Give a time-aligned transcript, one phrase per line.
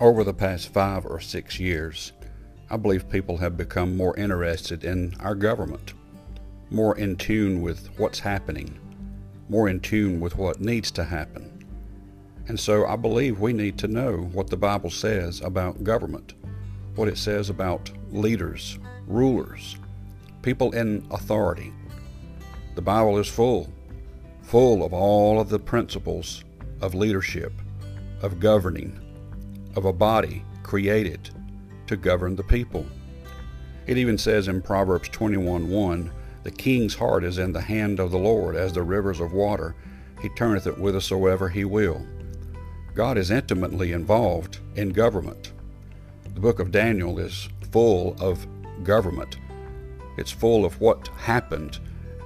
[0.00, 2.12] Over the past five or six years,
[2.70, 5.94] I believe people have become more interested in our government,
[6.70, 8.78] more in tune with what's happening,
[9.48, 11.66] more in tune with what needs to happen.
[12.46, 16.34] And so I believe we need to know what the Bible says about government,
[16.94, 18.78] what it says about leaders,
[19.08, 19.78] rulers,
[20.42, 21.72] people in authority.
[22.76, 23.68] The Bible is full,
[24.42, 26.44] full of all of the principles
[26.80, 27.52] of leadership,
[28.22, 29.00] of governing,
[29.76, 31.30] of a body created
[31.86, 32.86] to govern the people.
[33.86, 36.10] It even says in Proverbs 21:1,
[36.42, 39.74] The king's heart is in the hand of the Lord as the rivers of water.
[40.20, 42.04] He turneth it whithersoever he will.
[42.94, 45.52] God is intimately involved in government.
[46.34, 48.46] The book of Daniel is full of
[48.82, 49.38] government.
[50.16, 51.78] It's full of what happened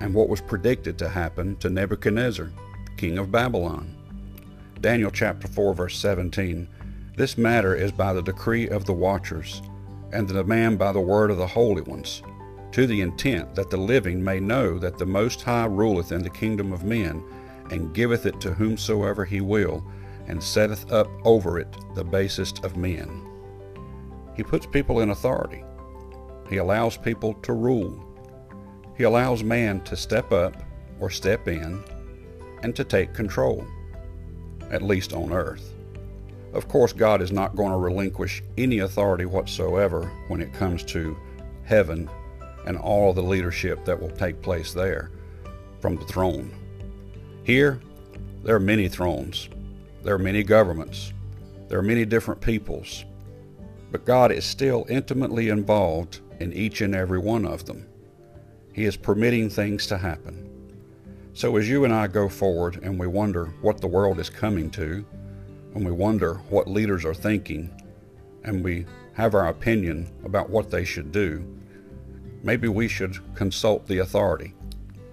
[0.00, 2.50] and what was predicted to happen to Nebuchadnezzar,
[2.96, 3.94] king of Babylon.
[4.80, 6.68] Daniel chapter 4 verse 17
[7.16, 9.62] this matter is by the decree of the watchers,
[10.12, 12.22] and the demand by the word of the holy ones,
[12.72, 16.30] to the intent that the living may know that the Most High ruleth in the
[16.30, 17.22] kingdom of men,
[17.70, 19.84] and giveth it to whomsoever he will,
[20.26, 23.22] and setteth up over it the basest of men.
[24.36, 25.62] He puts people in authority.
[26.48, 28.04] He allows people to rule.
[28.96, 30.62] He allows man to step up
[30.98, 31.82] or step in
[32.62, 33.66] and to take control,
[34.70, 35.73] at least on earth.
[36.54, 41.16] Of course, God is not going to relinquish any authority whatsoever when it comes to
[41.64, 42.08] heaven
[42.64, 45.10] and all the leadership that will take place there
[45.80, 46.54] from the throne.
[47.42, 47.80] Here,
[48.44, 49.48] there are many thrones,
[50.04, 51.12] there are many governments,
[51.68, 53.04] there are many different peoples,
[53.90, 57.86] but God is still intimately involved in each and every one of them.
[58.72, 60.50] He is permitting things to happen.
[61.32, 64.70] So as you and I go forward and we wonder what the world is coming
[64.70, 65.04] to,
[65.74, 67.68] when we wonder what leaders are thinking
[68.44, 71.44] and we have our opinion about what they should do,
[72.44, 74.54] maybe we should consult the authority,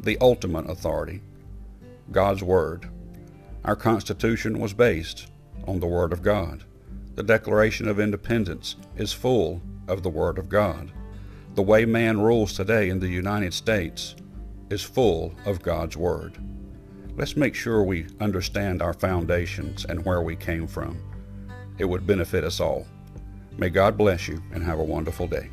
[0.00, 1.20] the ultimate authority,
[2.10, 2.88] God's Word.
[3.66, 5.26] Our Constitution was based
[5.68, 6.64] on the Word of God.
[7.16, 10.90] The Declaration of Independence is full of the Word of God.
[11.54, 14.16] The way man rules today in the United States
[14.70, 16.38] is full of God's Word.
[17.16, 20.98] Let's make sure we understand our foundations and where we came from.
[21.78, 22.86] It would benefit us all.
[23.56, 25.48] May God bless you and have a wonderful day.